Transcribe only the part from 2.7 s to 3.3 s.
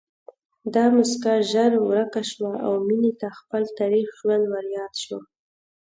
مينې ته